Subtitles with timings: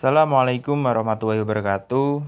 [0.00, 2.24] Assalamualaikum warahmatullahi wabarakatuh.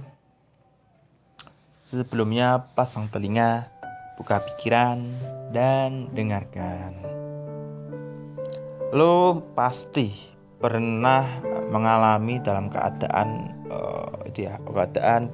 [1.88, 3.72] Sebelumnya pasang telinga,
[4.20, 5.00] buka pikiran,
[5.56, 6.92] dan dengarkan.
[8.92, 10.12] Lo pasti
[10.60, 11.24] pernah
[11.72, 15.32] mengalami dalam keadaan uh, ya, keadaan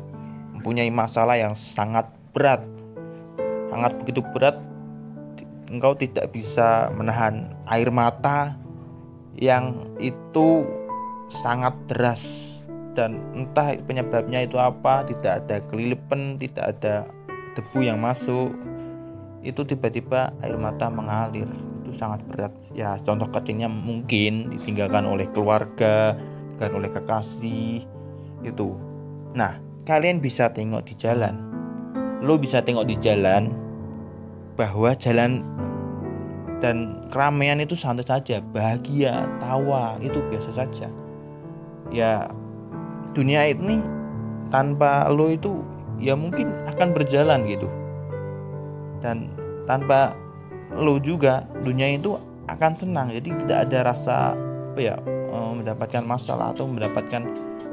[0.55, 2.62] mempunyai masalah yang sangat berat,
[3.66, 4.62] sangat begitu berat.
[5.75, 8.55] Engkau tidak bisa menahan air mata
[9.34, 10.79] yang itu
[11.29, 12.24] sangat deras.
[12.96, 17.06] Dan entah penyebabnya itu apa tidak ada kelilipan tidak ada
[17.55, 18.50] debu yang masuk.
[19.45, 21.46] Itu tiba-tiba air mata mengalir.
[21.84, 22.50] Itu sangat berat.
[22.74, 27.86] Ya contoh kecilnya mungkin ditinggalkan oleh keluarga ditinggalkan oleh kekasih
[28.42, 28.69] itu.
[29.38, 31.38] Nah kalian bisa tengok di jalan.
[32.19, 33.55] Lo bisa tengok di jalan
[34.58, 35.47] bahwa jalan
[36.58, 38.42] dan keramaian itu santai saja.
[38.42, 40.91] Bahagia tawa itu biasa saja
[41.88, 42.28] ya
[43.12, 43.80] dunia ini
[44.48, 45.64] tanpa lo itu
[45.98, 47.69] ya mungkin akan berjalan gitu.
[48.98, 49.33] Dan
[49.69, 50.14] tanpa
[50.75, 52.16] lo juga dunia itu
[52.48, 53.12] akan senang.
[53.12, 54.14] Jadi tidak ada rasa
[54.78, 57.22] apa ya eh, mendapatkan masalah atau mendapatkan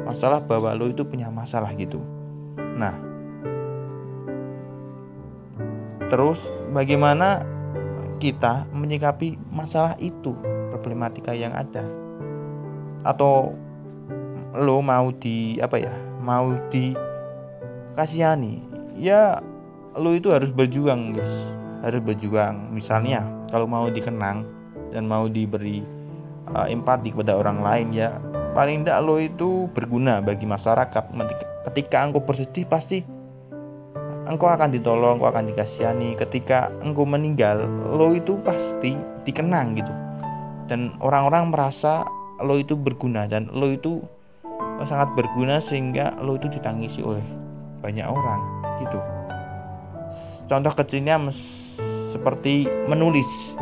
[0.04, 2.02] masalah bahwa lo itu punya masalah gitu.
[2.58, 2.98] Nah
[6.06, 7.42] terus bagaimana
[8.22, 10.36] kita menyikapi masalah itu
[10.72, 11.84] problematika yang ada?
[13.06, 13.54] Atau
[14.56, 16.96] lo mau di apa ya mau di
[17.96, 18.64] kasihani
[18.96, 19.40] ya
[19.96, 21.56] lo itu harus berjuang guys.
[21.84, 22.74] Harus berjuang.
[22.74, 24.44] Misalnya kalau mau dikenang
[24.92, 25.86] dan mau diberi
[26.52, 28.18] uh, empati kepada orang lain ya
[28.56, 31.04] paling tidak lo itu berguna bagi masyarakat.
[31.72, 33.04] Ketika engkau bersedih pasti
[34.26, 36.18] engkau akan ditolong engkau akan dikasihani.
[36.18, 39.94] Ketika engkau meninggal lo itu pasti dikenang gitu.
[40.66, 42.02] Dan orang-orang merasa
[42.42, 44.02] lo itu berguna dan lo itu
[44.84, 47.24] sangat berguna sehingga lo itu ditangisi oleh
[47.80, 48.42] banyak orang
[48.84, 49.00] gitu.
[50.50, 51.16] Contoh kecilnya
[52.12, 53.56] seperti menulis.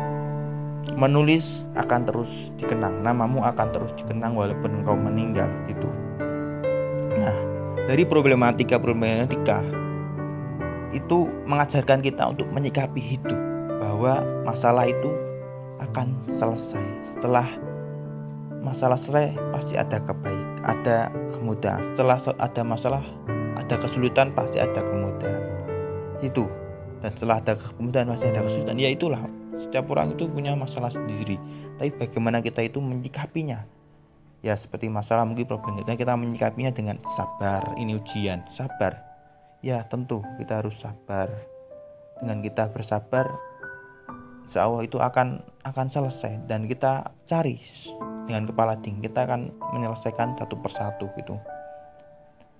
[0.94, 5.90] Menulis akan terus dikenang namamu akan terus dikenang walaupun engkau meninggal gitu.
[7.18, 7.36] Nah
[7.84, 9.62] dari problematika problematika
[10.94, 13.38] itu mengajarkan kita untuk menyikapi hidup
[13.82, 15.10] bahwa masalah itu
[15.82, 16.86] akan selesai.
[17.02, 17.46] Setelah
[18.62, 21.84] masalah selesai pasti ada kebaik ada kemudahan.
[21.92, 23.02] Setelah ada masalah
[23.54, 25.44] ada kesulitan pasti ada kemudahan.
[26.24, 26.48] Itu.
[27.04, 28.76] Dan setelah ada kemudahan pasti ada kesulitan.
[28.80, 29.20] Ya itulah.
[29.54, 31.38] Setiap orang itu punya masalah sendiri.
[31.78, 33.68] Tapi bagaimana kita itu menyikapinya?
[34.44, 37.76] Ya seperti masalah mungkin problem kita kita menyikapinya dengan sabar.
[37.78, 38.44] Ini ujian.
[38.50, 39.04] Sabar.
[39.64, 41.30] Ya tentu kita harus sabar.
[42.18, 43.28] Dengan kita bersabar
[44.44, 46.44] insya Allah itu akan akan selesai.
[46.44, 47.56] Dan kita cari
[48.24, 51.36] dengan kepala dingin kita akan menyelesaikan satu persatu gitu.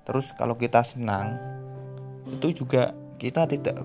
[0.05, 1.41] Terus kalau kita senang
[2.29, 3.77] itu juga kita tidak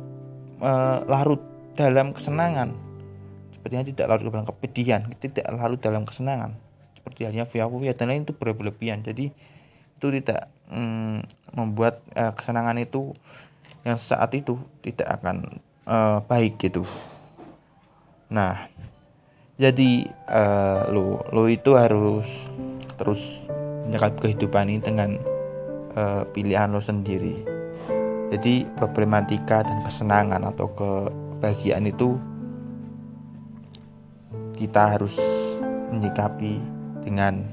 [0.60, 0.72] e,
[1.08, 1.40] larut
[1.76, 2.76] dalam kesenangan.
[3.56, 6.56] Sepertinya tidak larut dalam kepedihan tidak larut dalam kesenangan.
[6.96, 9.00] Seperti halnya via via dan lain itu berlebihan.
[9.04, 9.32] Jadi
[10.00, 11.24] itu tidak mm,
[11.56, 13.16] membuat e, kesenangan itu
[13.88, 15.48] yang saat itu tidak akan
[15.88, 15.98] e,
[16.28, 16.84] baik gitu.
[18.28, 18.68] Nah
[19.60, 22.48] jadi uh, lo lo itu harus
[22.96, 23.52] terus
[23.92, 25.20] menyikapi kehidupan ini dengan
[26.00, 27.36] uh, pilihan lo sendiri.
[28.32, 32.16] Jadi problematika dan kesenangan atau kebahagiaan itu
[34.56, 35.20] kita harus
[35.92, 36.64] menyikapi
[37.04, 37.44] dengan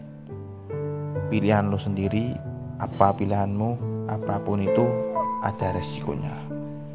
[1.26, 2.38] pilihan lo sendiri
[2.78, 3.70] apa pilihanmu
[4.06, 4.86] apa pun itu
[5.42, 6.38] ada resikonya.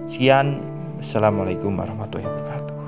[0.08, 0.80] Sekian.
[1.02, 2.81] Assalamualaikum warahmatullahi wabarakatuh